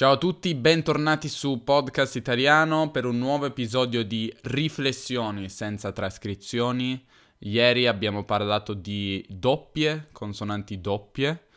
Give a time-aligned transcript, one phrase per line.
[0.00, 7.04] Ciao a tutti, bentornati su Podcast Italiano per un nuovo episodio di Riflessioni senza trascrizioni.
[7.40, 11.48] Ieri abbiamo parlato di doppie, consonanti doppie,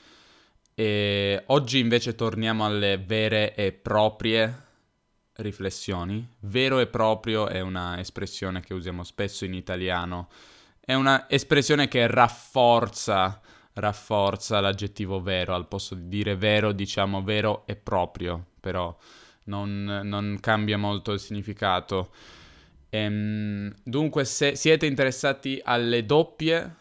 [0.76, 4.66] e oggi invece torniamo alle vere e proprie
[5.36, 6.28] riflessioni.
[6.40, 10.28] Vero e proprio è una espressione che usiamo spesso in italiano,
[10.82, 13.40] è una espressione che rafforza
[13.74, 18.96] rafforza l'aggettivo vero, al posto di dire vero diciamo vero e proprio, però
[19.46, 22.12] non, non cambia molto il significato.
[22.90, 26.76] Ehm, dunque, se siete interessati alle doppie,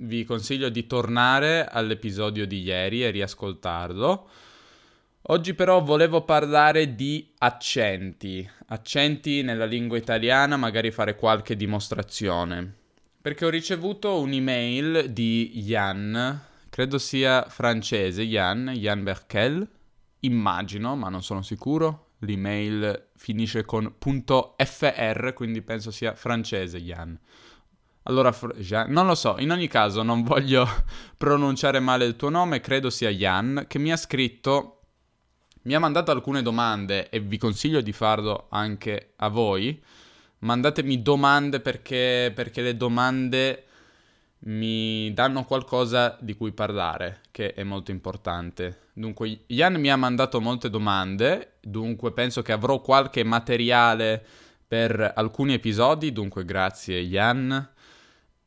[0.00, 4.28] vi consiglio di tornare all'episodio di ieri e riascoltarlo.
[5.30, 12.76] Oggi però volevo parlare di accenti, accenti nella lingua italiana, magari fare qualche dimostrazione
[13.20, 16.40] perché ho ricevuto un'email di Jan,
[16.70, 19.68] credo sia francese, Jan, Jan Berkel,
[20.20, 22.06] immagino, ma non sono sicuro.
[22.20, 27.18] L'email finisce con .fr, quindi penso sia francese, Jan.
[28.04, 28.34] Allora,
[28.86, 30.66] non lo so, in ogni caso non voglio
[31.18, 34.80] pronunciare male il tuo nome, credo sia Jan, che mi ha scritto,
[35.62, 39.80] mi ha mandato alcune domande e vi consiglio di farlo anche a voi
[40.40, 43.64] mandatemi domande perché, perché le domande
[44.40, 48.86] mi danno qualcosa di cui parlare, che è molto importante.
[48.92, 54.24] Dunque, Ian mi ha mandato molte domande, dunque penso che avrò qualche materiale
[54.66, 57.70] per alcuni episodi, dunque grazie Ian.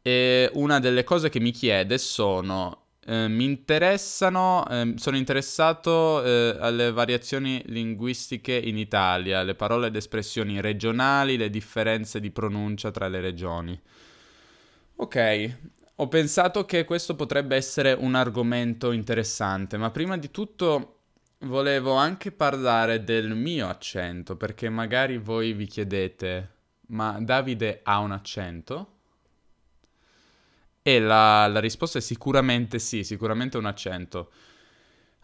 [0.01, 6.55] E una delle cose che mi chiede sono eh, mi interessano, eh, sono interessato eh,
[6.59, 13.07] alle variazioni linguistiche in Italia, le parole ed espressioni regionali, le differenze di pronuncia tra
[13.07, 13.79] le regioni.
[14.97, 15.57] Ok,
[15.95, 20.97] ho pensato che questo potrebbe essere un argomento interessante, ma prima di tutto
[21.39, 26.49] volevo anche parlare del mio accento, perché magari voi vi chiedete,
[26.89, 28.99] ma Davide ha un accento?
[30.83, 34.31] E la, la risposta è sicuramente sì, sicuramente un accento.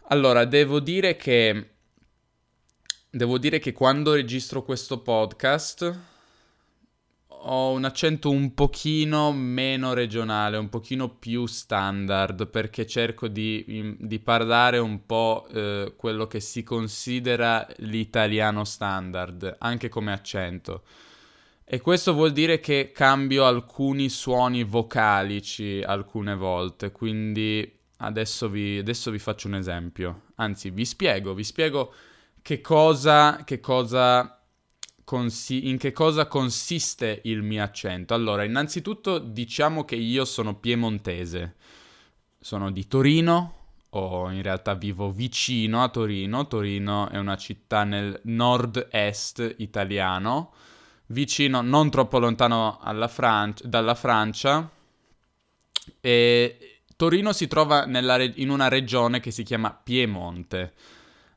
[0.08, 1.70] Allora, devo dire che...
[3.10, 5.98] Devo dire che quando registro questo podcast
[7.40, 14.18] ho un accento un pochino meno regionale, un pochino più standard, perché cerco di, di
[14.18, 20.82] parlare un po' eh, quello che si considera l'italiano standard, anche come accento.
[21.70, 29.10] E questo vuol dire che cambio alcuni suoni vocalici alcune volte, quindi adesso vi, adesso
[29.10, 30.22] vi faccio un esempio.
[30.36, 31.92] Anzi, vi spiego, vi spiego
[32.40, 34.42] che cosa, che cosa
[35.04, 38.14] consi- in che cosa consiste il mio accento.
[38.14, 41.56] Allora, innanzitutto diciamo che io sono piemontese.
[42.40, 43.56] Sono di Torino,
[43.90, 46.46] o in realtà vivo vicino a Torino.
[46.46, 50.52] Torino è una città nel nord-est italiano
[51.08, 54.70] vicino, non troppo lontano Francia, dalla Francia.
[56.00, 57.84] E Torino si trova
[58.16, 60.72] re- in una regione che si chiama Piemonte.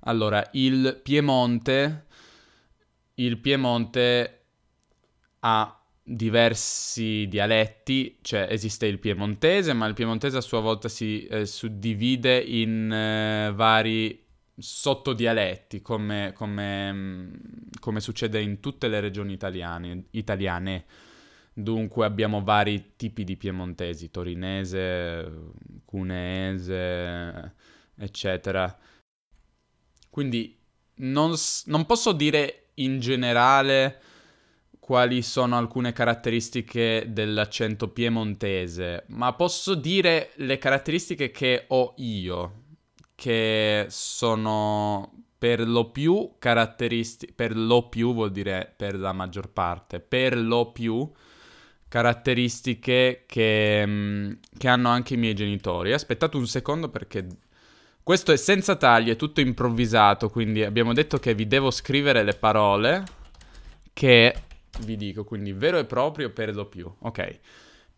[0.02, 2.06] Allora, il Piemonte,
[3.16, 4.38] il Piemonte
[5.40, 11.46] ha diversi dialetti, cioè esiste il piemontese, ma il piemontese a sua volta si eh,
[11.46, 14.22] suddivide in eh, vari
[14.62, 17.34] sottodialetti, come, come, mm,
[17.80, 20.86] come, succede in tutte le regioni italiane, italiane.
[21.54, 25.30] Dunque abbiamo vari tipi di piemontesi, torinese,
[25.86, 27.54] cuneese,
[27.96, 28.78] eccetera.
[30.10, 30.58] Quindi
[30.96, 31.34] non,
[31.66, 34.02] non posso dire in generale
[34.80, 42.61] quali sono alcune caratteristiche dell'accento piemontese, ma posso dire le caratteristiche che ho io,
[43.22, 50.00] che sono per lo più caratteristiche, per lo più vuol dire per la maggior parte,
[50.00, 51.08] per lo più
[51.88, 55.94] caratteristiche che, mm, che hanno anche i miei genitori.
[55.94, 57.28] Aspettate un secondo perché
[58.02, 62.34] questo è senza tagli, è tutto improvvisato, quindi abbiamo detto che vi devo scrivere le
[62.34, 63.04] parole
[63.94, 64.36] che
[64.80, 66.92] vi dico, quindi vero e proprio per lo più.
[67.02, 67.40] Ok.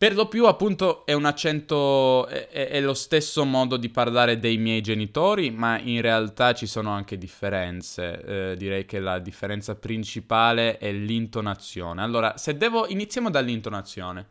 [0.03, 4.57] Per lo più, appunto, è un accento, è, è, lo stesso modo di parlare dei
[4.57, 8.51] miei genitori, ma in realtà ci sono anche differenze.
[8.51, 12.01] Eh, direi che la differenza principale è l'intonazione.
[12.01, 14.27] Allora, se devo, iniziamo dall'intonazione.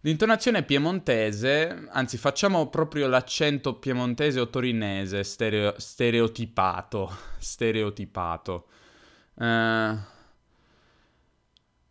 [0.00, 8.66] L'intonazione piemontese, anzi facciamo proprio l'accento piemontese o torinese, stereo, stereotipato, stereotipato.
[9.38, 10.12] Eh,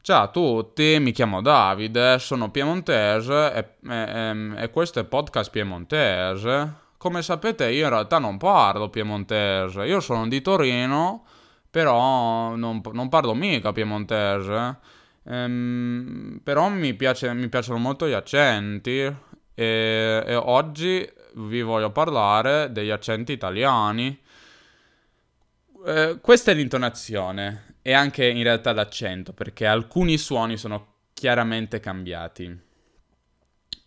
[0.05, 6.73] Ciao a tutti, mi chiamo Davide, sono piemontese e, e, e questo è Podcast Piemontese.
[6.97, 11.25] come sapete io in realtà non parlo piemontese, io sono di Torino,
[11.69, 14.77] però non, non parlo mica piemontese.
[15.23, 19.13] Ehm, però mi, piace, mi, piacciono molto gli accenti e,
[20.25, 24.19] e oggi vi voglio parlare degli accenti italiani.
[25.85, 32.59] Eh, questa è l'intonazione e anche in realtà l'accento, perché alcuni suoni sono chiaramente cambiati.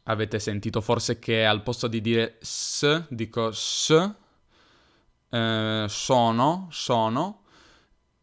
[0.04, 4.14] Avete sentito forse che al posto di dire s dico s,
[5.30, 7.40] eh, sono, sono.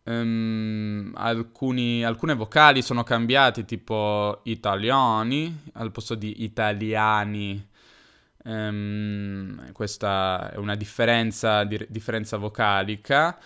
[0.05, 7.67] Um, alcuni, alcune vocali sono cambiate, tipo italiani, al posto di italiani.
[8.45, 13.37] Um, questa è una differenza, di, differenza vocalica.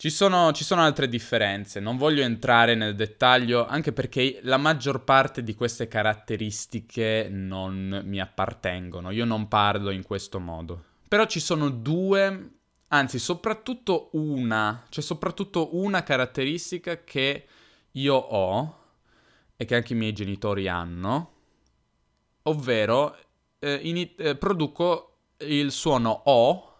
[0.00, 5.02] Ci sono, ci sono, altre differenze, non voglio entrare nel dettaglio anche perché la maggior
[5.02, 10.84] parte di queste caratteristiche non mi appartengono, io non parlo in questo modo.
[11.08, 12.50] Però ci sono due,
[12.86, 17.46] anzi soprattutto una, c'è soprattutto una caratteristica che
[17.90, 18.78] io ho
[19.56, 21.32] e che anche i miei genitori hanno,
[22.42, 23.16] ovvero
[23.58, 26.76] eh, in, eh, produco il suono O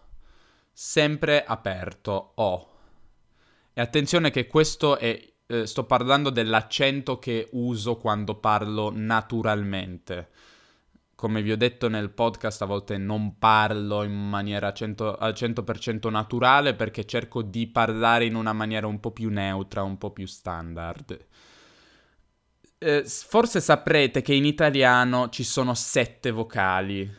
[0.71, 2.68] sempre aperto, O.
[3.79, 5.17] E attenzione che questo è,
[5.47, 10.31] eh, sto parlando dell'accento che uso quando parlo naturalmente.
[11.15, 16.09] Come vi ho detto nel podcast, a volte non parlo in maniera 100, al 100%
[16.09, 20.25] naturale perché cerco di parlare in una maniera un po' più neutra, un po' più
[20.25, 21.17] standard.
[22.79, 27.09] Eh, forse saprete che in italiano ci sono sette vocali.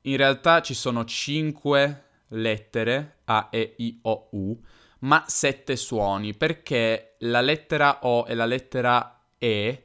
[0.00, 4.60] In realtà ci sono cinque lettere, A, E, I, O, U
[5.00, 9.84] ma sette suoni, perché la lettera O e la lettera E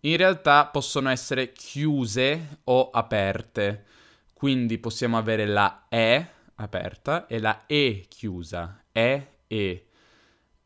[0.00, 3.84] in realtà possono essere chiuse o aperte.
[4.32, 6.26] Quindi possiamo avere la E
[6.56, 9.86] aperta e la E chiusa, E, E.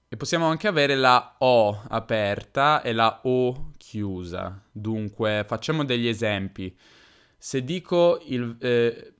[0.08, 4.62] E possiamo anche avere la O aperta e la O chiusa.
[4.70, 6.76] Dunque, facciamo degli esempi.
[7.36, 9.13] Se dico, il, eh,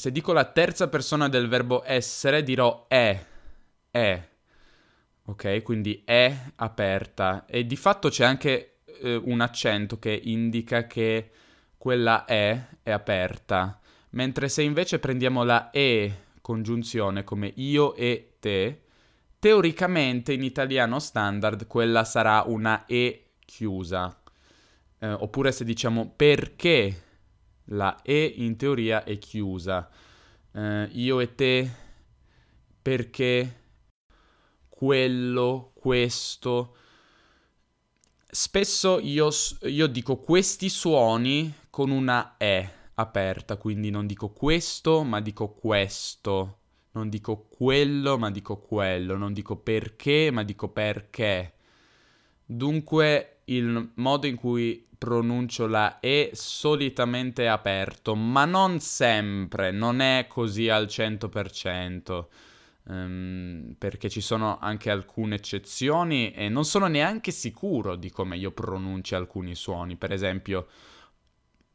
[0.00, 3.26] se dico la terza persona del verbo essere, dirò E
[3.90, 4.28] è,
[5.26, 5.62] ok?
[5.62, 11.30] Quindi è aperta e di fatto c'è anche eh, un accento che indica che
[11.76, 13.78] quella è è aperta,
[14.12, 18.84] mentre se invece prendiamo la e congiunzione come io e te,
[19.38, 24.18] teoricamente in italiano standard quella sarà una e chiusa.
[24.98, 27.02] Eh, oppure se diciamo perché
[27.70, 29.88] la e in teoria è chiusa.
[30.52, 31.70] Eh, io e te
[32.82, 33.58] perché
[34.68, 36.76] quello, questo.
[38.32, 39.28] Spesso io,
[39.62, 46.58] io dico questi suoni con una E aperta, quindi non dico questo, ma dico questo.
[46.92, 49.16] Non dico quello, ma dico quello.
[49.16, 51.54] Non dico perché, ma dico perché.
[52.44, 60.26] Dunque il modo in cui pronuncio la E solitamente aperto, ma non sempre, non è
[60.28, 62.26] così al 100%
[62.84, 68.50] um, perché ci sono anche alcune eccezioni e non sono neanche sicuro di come io
[68.50, 69.96] pronunci alcuni suoni.
[69.96, 70.66] Per esempio,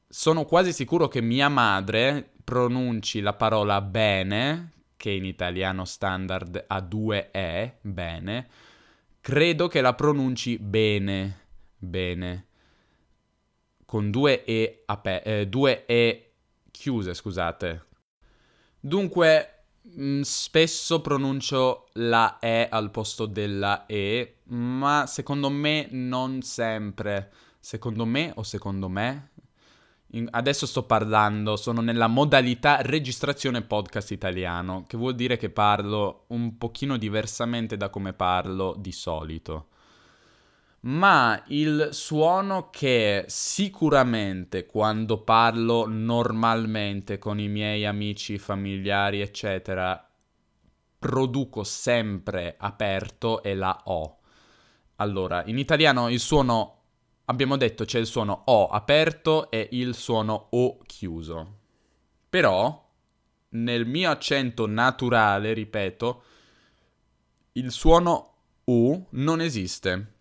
[0.08, 6.80] sono quasi sicuro che mia madre pronunci la parola bene, che in italiano standard ha
[6.80, 8.48] due E, bene,
[9.20, 11.40] credo che la pronunci bene,
[11.76, 12.45] bene,
[13.96, 16.34] con due E, ape- eh, due e
[16.70, 17.86] chiuse, scusate.
[18.78, 19.52] Dunque,
[20.00, 27.32] Mm, spesso pronuncio la E al posto della E, ma secondo me non sempre.
[27.60, 29.30] Secondo me o secondo me?
[30.32, 36.58] Adesso sto parlando, sono nella modalità registrazione podcast italiano, che vuol dire che parlo un
[36.58, 39.68] pochino diversamente da come parlo di solito
[40.86, 50.08] ma il suono che sicuramente quando parlo normalmente con i miei amici, familiari, eccetera,
[51.00, 54.18] produco sempre aperto è la O.
[54.98, 56.82] Allora, in italiano il suono,
[57.26, 61.58] abbiamo detto c'è il suono O aperto e il suono O chiuso.
[62.30, 62.92] Però,
[63.50, 66.24] nel mio accento naturale, ripeto,
[67.54, 68.34] il suono
[68.66, 70.14] U non esiste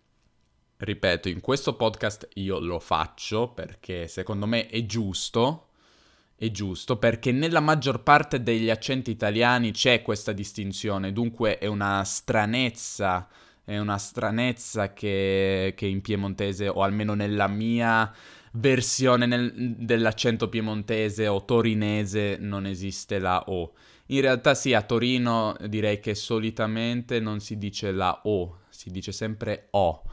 [0.77, 5.67] ripeto, in questo podcast io lo faccio perché secondo me è giusto,
[6.35, 12.03] è giusto perché nella maggior parte degli accenti italiani c'è questa distinzione, dunque è una
[12.03, 13.27] stranezza,
[13.63, 18.13] è una stranezza che, che in piemontese o almeno nella mia
[18.51, 23.73] versione nel, dell'accento piemontese o torinese non esiste la O.
[24.07, 29.11] In realtà sì, a Torino direi che solitamente non si dice la O, si dice
[29.11, 30.03] sempre O.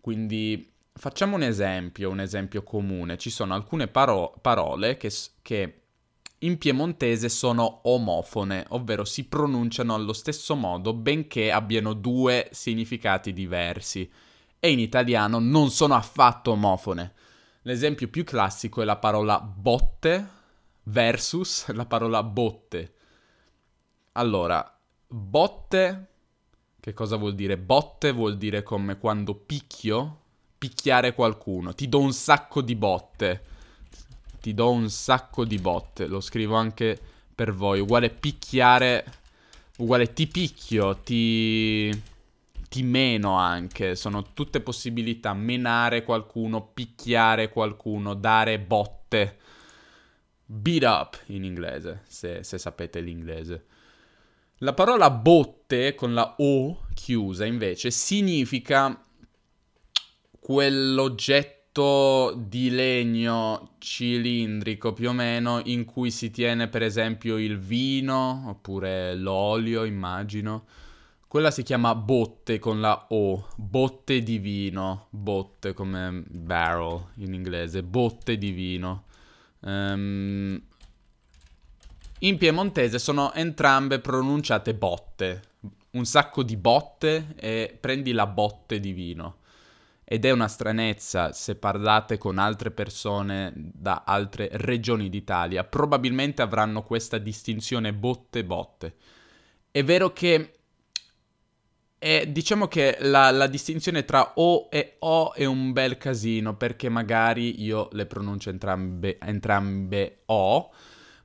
[0.00, 3.18] Quindi facciamo un esempio, un esempio comune.
[3.18, 5.80] Ci sono alcune paro- parole che, che
[6.38, 14.10] in piemontese sono omofone, ovvero si pronunciano allo stesso modo benché abbiano due significati diversi.
[14.58, 17.14] E in italiano non sono affatto omofone.
[17.62, 20.38] L'esempio più classico è la parola botte
[20.84, 22.94] versus la parola botte.
[24.12, 26.09] Allora, botte,
[26.80, 27.58] che cosa vuol dire?
[27.58, 30.18] Botte vuol dire come quando picchio,
[30.58, 33.50] picchiare qualcuno, ti do un sacco di botte
[34.40, 36.06] ti do un sacco di botte.
[36.06, 36.98] Lo scrivo anche
[37.34, 37.80] per voi.
[37.80, 39.04] Uguale picchiare,
[39.78, 41.90] uguale ti picchio, ti...
[42.68, 43.94] ti meno anche.
[43.94, 45.32] Sono tutte possibilità.
[45.34, 49.38] Menare qualcuno, picchiare qualcuno, dare botte.
[50.44, 53.66] Beat up in inglese, se, se sapete l'inglese.
[54.62, 59.06] La parola botte con la O chiusa invece significa
[60.38, 67.58] quell'oggetto oggetto di legno cilindrico più o meno in cui si tiene per esempio il
[67.58, 70.64] vino oppure l'olio, immagino.
[71.28, 77.84] Quella si chiama botte con la O, botte di vino, botte come barrel in inglese,
[77.84, 79.04] botte di vino.
[79.60, 80.60] Um,
[82.20, 85.42] in piemontese sono entrambe pronunciate botte,
[85.92, 89.36] un sacco di botte e prendi la botte di vino.
[90.04, 96.82] Ed è una stranezza se parlate con altre persone da altre regioni d'Italia, probabilmente avranno
[96.82, 98.94] questa distinzione botte botte.
[99.70, 100.54] È vero che
[101.96, 106.88] è, diciamo che la, la, distinzione tra O e O è un bel casino perché
[106.88, 110.72] magari io le pronuncio entrambe, entrambe O,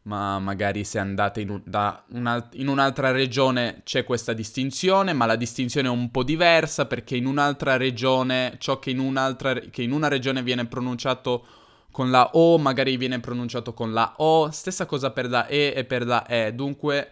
[0.06, 5.88] ma magari se andate in, un, in, un'altra regione c'è questa distinzione, ma la distinzione
[5.88, 10.08] è un po' diversa perché in un'altra regione, ciò che in, un'altra, che in una
[10.08, 11.46] regione viene pronunciato
[11.92, 15.86] con la O, magari viene pronunciato con la O, stessa cosa per la E e
[15.86, 17.12] per la E, dunque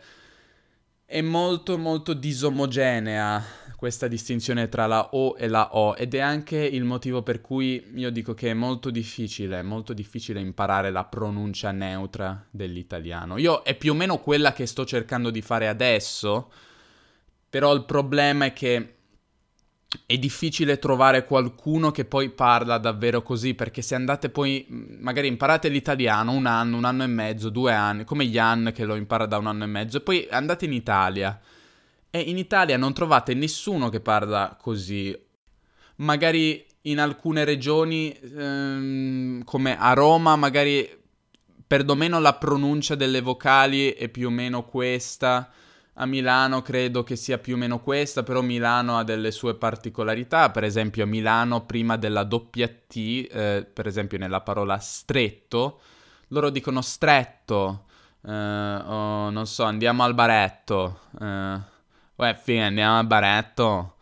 [1.13, 6.58] è molto molto disomogenea questa distinzione tra la O e la O ed è anche
[6.58, 11.70] il motivo per cui io dico che è molto difficile, molto difficile imparare la pronuncia
[11.70, 13.38] neutra dell'italiano.
[13.38, 16.51] Io è più o meno quella che sto cercando di fare adesso,
[17.48, 18.96] però il problema è che
[20.05, 24.65] è difficile trovare qualcuno che poi parla davvero così, perché se andate poi,
[25.00, 28.95] magari imparate l'italiano un anno, un anno e mezzo, due anni, come Jan che lo
[28.95, 31.39] impara da un anno e mezzo, e poi andate in Italia
[32.15, 35.17] e in Italia non trovate nessuno che parla così.
[35.95, 40.88] Magari in alcune regioni, ehm, come a Roma, magari
[41.65, 45.50] perlomeno la pronuncia delle vocali è più o meno questa.
[45.95, 50.50] A Milano credo che sia più o meno questa, però Milano ha delle sue particolarità.
[50.50, 55.79] Per esempio, a Milano, prima della doppia T, eh, per esempio nella parola stretto,
[56.29, 57.85] loro dicono stretto.
[58.25, 61.00] Eh, o non so, andiamo al baretto.
[61.19, 61.71] Eh,
[62.15, 63.95] Uè, fine, andiamo al baretto.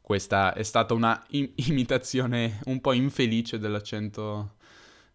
[0.00, 4.56] Questa è stata una im- imitazione un po' infelice dell'accento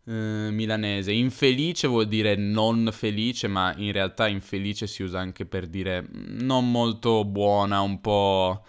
[0.05, 1.11] eh, milanese.
[1.11, 6.69] Infelice vuol dire non felice, ma in realtà infelice si usa anche per dire non
[6.71, 8.63] molto buona, un po'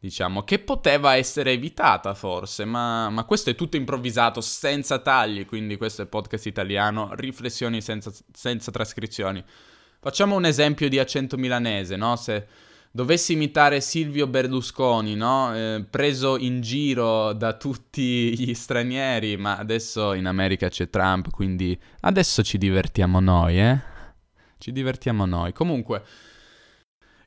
[0.00, 5.76] diciamo, che poteva essere evitata forse, ma, ma, questo è tutto improvvisato, senza tagli, quindi
[5.76, 9.44] questo è podcast italiano, riflessioni senza, senza trascrizioni.
[10.00, 12.16] Facciamo un esempio di accento milanese, no?
[12.16, 12.46] Se
[12.90, 15.54] dovessi imitare Silvio Berlusconi, no?
[15.54, 21.78] eh, preso in giro da tutti gli stranieri, ma adesso in America c'è Trump, quindi
[22.00, 23.78] adesso ci divertiamo noi, eh?
[24.58, 25.52] Ci divertiamo noi.
[25.52, 26.02] Comunque,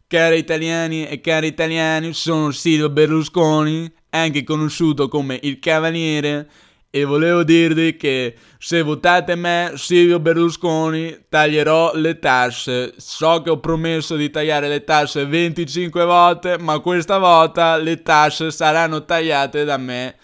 [0.06, 6.48] cari italiani e cari italiani, sono Silvio Berlusconi, anche conosciuto come il Cavaliere
[6.96, 12.94] e volevo dirvi che se votate me, Silvio Berlusconi, taglierò le tasse.
[12.98, 18.52] So che ho promesso di tagliare le tasse 25 volte, ma questa volta le tasse
[18.52, 20.16] saranno tagliate da me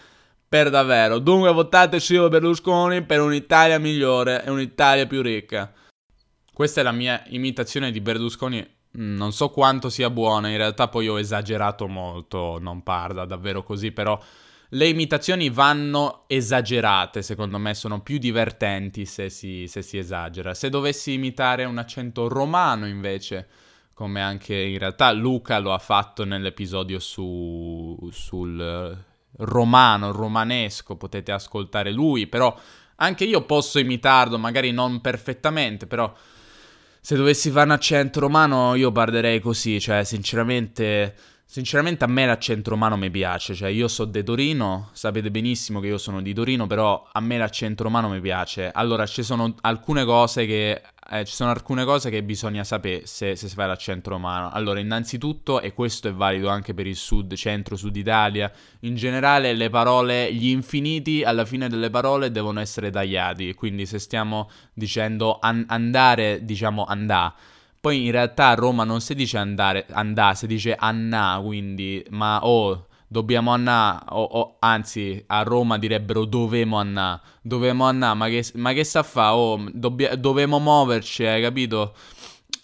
[0.48, 1.18] per davvero.
[1.18, 5.74] Dunque votate Silvio Berlusconi per un'Italia migliore e un'Italia più ricca.
[6.54, 8.60] Questa è la mia imitazione di Berlusconi.
[8.96, 13.64] Mm, non so quanto sia buona, in realtà poi ho esagerato molto, non parla davvero
[13.64, 14.22] così, però
[14.70, 20.54] le imitazioni vanno esagerate, secondo me sono più divertenti se si, se si esagera.
[20.54, 23.48] Se dovessi imitare un accento romano invece,
[23.94, 29.06] come anche in realtà Luca lo ha fatto nell'episodio su, sul
[29.38, 32.56] romano, romanesco, potete ascoltare lui, però
[32.98, 36.14] anche io posso imitarlo, magari non perfettamente, però
[37.02, 41.16] se dovessi fare un accento romano io parlerei così, cioè sinceramente
[41.52, 45.88] Sinceramente a me l'accento romano mi piace, cioè io so di Torino, sapete benissimo che
[45.88, 48.70] io sono di Torino, però a me l'accento romano mi piace.
[48.72, 50.80] Allora ci sono alcune cose che,
[51.10, 54.52] eh, ci sono alcune cose che bisogna sapere se, se si fa l'accento romano.
[54.52, 58.52] Allora innanzitutto, e questo è valido anche per il sud, centro, sud Italia,
[58.82, 63.98] in generale le parole, gli infiniti alla fine delle parole devono essere tagliati, quindi se
[63.98, 67.34] stiamo dicendo an- andare, diciamo andà
[67.80, 72.40] poi in realtà a Roma non si dice andare, andà, si dice annà, quindi, ma
[72.46, 78.46] oh, dobbiamo annà, o, o, anzi a Roma direbbero dovemo annà, dovemo annà, ma che,
[78.56, 79.36] ma che sta a fare?
[79.36, 81.96] Oh, dobbia, dovemo muoverci, hai capito?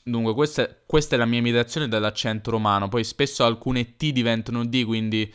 [0.03, 4.83] Dunque, questa, questa, è la mia imitazione dell'accento romano, poi spesso alcune T diventano D,
[4.85, 5.33] quindi,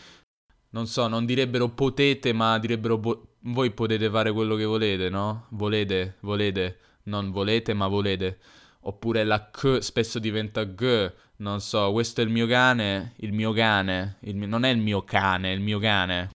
[0.70, 5.46] non so, non direbbero potete, ma direbbero bo- voi potete fare quello che volete, no?
[5.50, 8.38] Volete, volete, non volete, ma volete.
[8.82, 11.12] Oppure la K spesso diventa G.
[11.36, 14.16] Non so, questo è il mio cane, il mio cane.
[14.20, 14.46] Il mio...
[14.46, 16.30] Non è il mio cane, è il mio cane.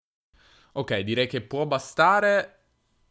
[0.73, 2.59] Ok, direi che può bastare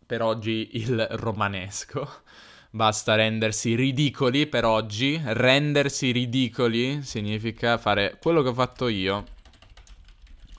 [0.06, 2.22] per oggi il romanesco.
[2.70, 5.20] Basta rendersi ridicoli per oggi.
[5.22, 9.24] Rendersi ridicoli significa fare quello che ho fatto io.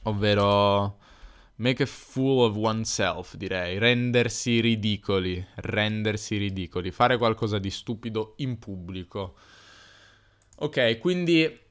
[0.03, 0.99] Ovvero
[1.57, 3.77] Make a fool of oneself, direi.
[3.77, 5.45] Rendersi ridicoli.
[5.55, 6.91] Rendersi ridicoli.
[6.91, 9.35] Fare qualcosa di stupido in pubblico.
[10.57, 11.63] Ok, quindi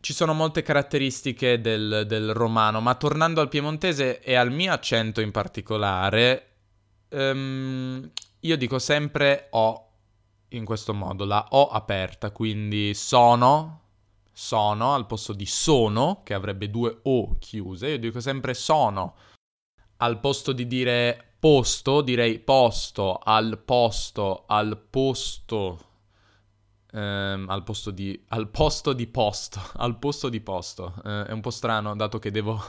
[0.00, 5.20] ci sono molte caratteristiche del, del romano, ma tornando al piemontese e al mio accento
[5.20, 6.46] in particolare,
[7.10, 8.08] um,
[8.40, 9.84] io dico sempre O
[10.50, 13.82] in questo modo, la O aperta, quindi sono,
[14.32, 19.14] sono al posto di sono, che avrebbe due O chiuse, io dico sempre sono
[19.98, 25.78] al posto di dire posto, direi posto, al posto, al posto,
[26.92, 30.94] ehm, al posto di, al posto di posto, al posto di posto.
[31.04, 32.60] Eh, è un po' strano, dato che devo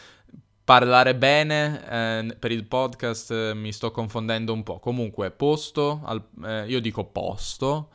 [0.64, 4.78] parlare bene eh, per il podcast, eh, mi sto confondendo un po'.
[4.78, 7.90] Comunque, posto, al, eh, io dico posto,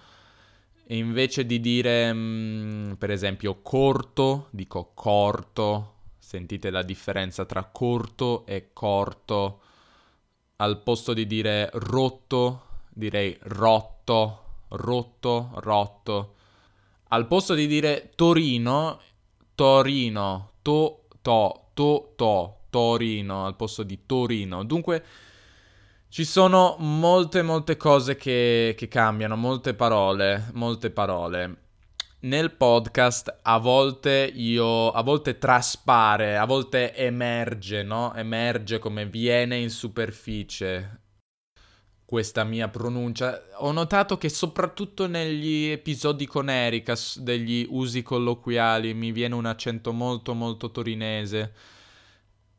[0.85, 5.90] e invece di dire, mh, mm, per esempio, corto, dico corto,
[6.31, 9.59] Sentite la differenza tra corto e corto.
[10.55, 16.35] Al posto di dire rotto, direi rotto, rotto, rotto.
[17.09, 19.01] Al posto di dire Torino,
[19.55, 24.63] Torino, to, to, to, to, Torino, al posto di Torino.
[24.63, 25.03] Dunque
[26.07, 31.60] ci sono molte, molte cose che, che cambiano, molte parole, molte parole
[32.21, 38.13] nel podcast a volte io, a volte traspare, a volte emerge, no?
[38.13, 40.99] Emerge come viene in superficie
[42.05, 43.41] questa mia pronuncia.
[43.59, 49.93] Ho notato che soprattutto negli episodi con Erika degli usi colloquiali mi viene un accento
[49.93, 51.53] molto molto torinese.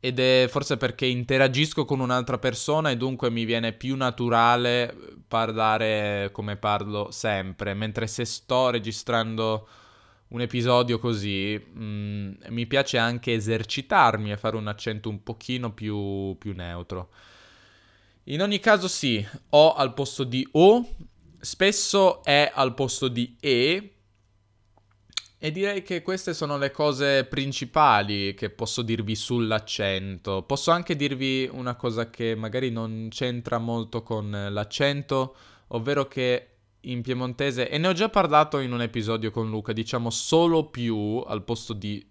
[0.04, 4.92] Ed è forse perché interagisco con un'altra persona e dunque mi viene più naturale
[5.28, 7.72] parlare come parlo sempre.
[7.72, 9.68] Mentre se sto registrando
[10.30, 15.70] un episodio così, mh, mm, mi piace anche esercitarmi e fare un accento un pochino
[15.72, 17.10] più, più neutro.
[18.24, 20.84] In ogni caso sì, O al posto di O,
[21.38, 23.91] spesso è al posto di E,
[25.44, 30.44] e direi che queste sono le cose principali che posso dirvi sull'accento.
[30.44, 35.34] Posso anche dirvi una cosa che magari non c'entra molto con l'accento,
[35.68, 36.50] ovvero che
[36.82, 41.20] in piemontese, e ne ho già parlato in un episodio con Luca, diciamo solo più
[41.26, 42.08] al posto di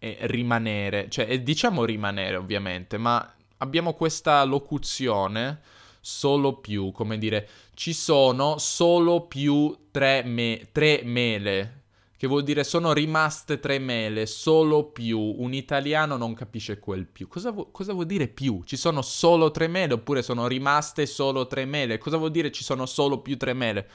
[0.00, 5.60] eh, rimanere, cioè eh, diciamo rimanere ovviamente, ma abbiamo questa locuzione
[6.00, 11.82] solo più, come dire, ci sono solo più tre, me- tre mele
[12.24, 15.18] che vuol dire sono rimaste tre mele, solo più.
[15.20, 17.28] Un italiano non capisce quel più.
[17.28, 18.62] Cosa, vu- cosa, vuol dire più?
[18.64, 21.98] Ci sono solo tre mele oppure sono rimaste solo tre mele?
[21.98, 23.88] Cosa vuol dire ci sono solo più tre mele?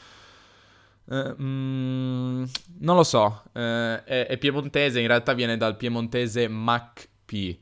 [1.06, 2.44] Uh, mm,
[2.82, 7.58] non lo so, uh, è, è, piemontese, in realtà viene dal piemontese MacP.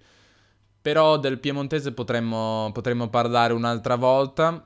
[0.81, 4.65] Però del piemontese potremmo, potremmo parlare un'altra volta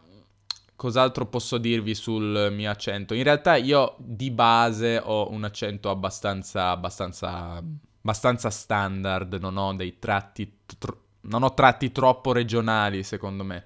[0.81, 3.13] cos'altro posso dirvi sul mio accento?
[3.13, 7.61] In realtà io di base ho un accento abbastanza, abbastanza,
[8.01, 13.65] abbastanza standard, non ho dei tratti, tr- non ho tratti troppo regionali secondo me.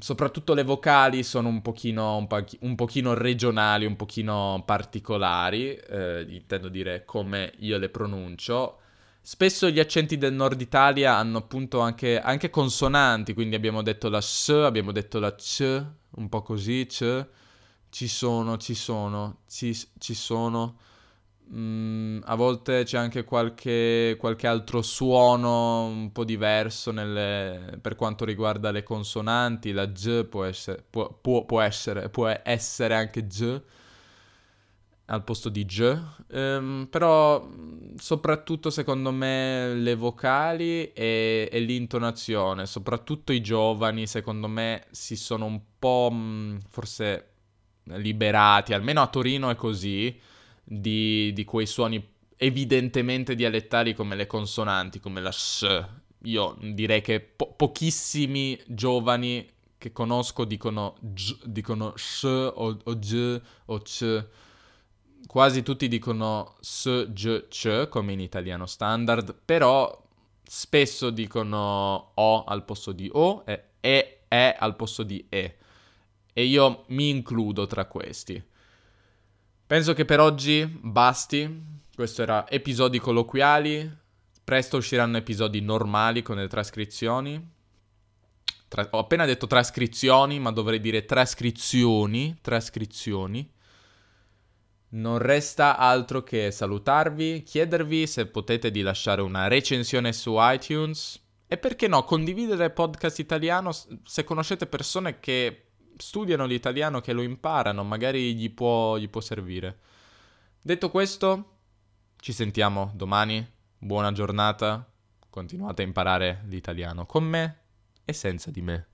[0.00, 6.26] Soprattutto le vocali sono un pochino, un, pa- un pochino regionali, un pochino particolari, eh,
[6.28, 8.80] intendo dire come io le pronuncio.
[9.26, 14.20] Spesso gli accenti del nord Italia hanno appunto anche, anche consonanti, quindi abbiamo detto la
[14.20, 15.82] S, abbiamo detto la C,
[16.16, 17.26] un po' così, C,
[17.88, 20.76] ci sono, ci sono, ci, ci sono.
[21.54, 28.26] Mm, a volte c'è anche qualche, qualche, altro suono un po' diverso nelle, per quanto
[28.26, 29.72] riguarda le consonanti.
[29.72, 33.62] La G può essere, può, può, può essere, può essere anche G
[35.06, 37.46] al posto di G, um, però
[37.96, 45.44] soprattutto secondo me le vocali e, e, l'intonazione, soprattutto i giovani secondo me si sono
[45.44, 47.28] un po' mh, forse
[47.84, 50.18] liberati, almeno a Torino è così,
[50.62, 52.02] di, di quei suoni
[52.36, 55.86] evidentemente dialettali come le consonanti, come la S.
[56.22, 63.40] Io direi che po- pochissimi giovani che conosco dicono, G, dicono S o, o G
[63.66, 64.26] o C
[65.26, 70.02] quasi tutti dicono s, g, c come in italiano standard, però
[70.42, 75.58] spesso dicono o al posto di o e e, e al posto di e.
[76.32, 78.42] E io mi includo tra questi.
[79.66, 81.62] Penso che per oggi basti.
[81.94, 84.02] Questo era episodi colloquiali.
[84.42, 87.52] Presto usciranno episodi normali con le trascrizioni.
[88.68, 92.38] Tra- ho appena detto trascrizioni, ma dovrei dire trascrizioni.
[92.40, 93.52] Trascrizioni.
[94.94, 101.58] Non resta altro che salutarvi, chiedervi se potete di lasciare una recensione su iTunes e
[101.58, 108.36] perché no, condividere podcast italiano se conoscete persone che studiano l'italiano, che lo imparano, magari
[108.36, 109.80] gli può, gli può servire.
[110.60, 111.56] Detto questo,
[112.20, 113.44] ci sentiamo domani,
[113.76, 114.88] buona giornata,
[115.28, 117.58] continuate a imparare l'italiano con me
[118.04, 118.86] e senza di me.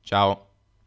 [0.00, 0.55] Ciao!